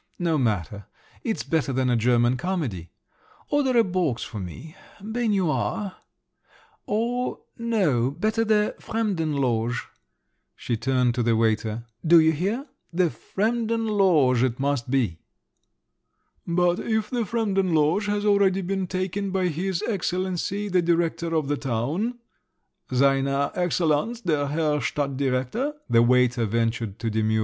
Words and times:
No 0.17 0.39
matter; 0.39 0.85
it's 1.23 1.43
better 1.43 1.71
than 1.71 1.87
a 1.87 1.95
German 1.95 2.35
comedy. 2.35 2.89
Order 3.51 3.77
a 3.77 3.83
box 3.83 4.23
for 4.23 4.39
me—baignoire—or 4.39 6.01
no… 7.59 8.09
better 8.11 8.43
the 8.43 8.75
Fremden 8.79 9.33
Loge," 9.37 9.83
she 10.55 10.75
turned 10.75 11.13
to 11.13 11.21
the 11.21 11.35
waiter. 11.35 11.85
"Do 12.03 12.19
you 12.19 12.31
hear: 12.31 12.65
the 12.91 13.11
Fremden 13.11 13.87
Loge 13.95 14.41
it 14.41 14.59
must 14.59 14.89
be!" 14.89 15.19
"But 16.47 16.79
if 16.79 17.11
the 17.11 17.23
Fremden 17.23 17.75
Loge 17.75 18.07
has 18.07 18.23
been 18.23 18.31
already 18.31 18.87
taken 18.87 19.29
by 19.29 19.49
his 19.49 19.83
excellency, 19.87 20.67
the 20.67 20.81
director 20.81 21.35
of 21.35 21.47
the 21.47 21.57
town 21.57 22.17
(seine 22.91 23.51
Excellenz 23.53 24.21
der 24.21 24.47
Herr 24.47 24.81
Stadt 24.81 25.15
Director)," 25.15 25.75
the 25.87 26.01
waiter 26.01 26.45
ventured 26.47 26.97
to 26.97 27.11
demur. 27.11 27.39